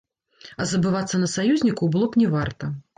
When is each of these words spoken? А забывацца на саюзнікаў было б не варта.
А 0.61 0.67
забывацца 0.71 1.21
на 1.23 1.31
саюзнікаў 1.37 1.85
было 1.97 2.05
б 2.13 2.25
не 2.25 2.35
варта. 2.37 2.77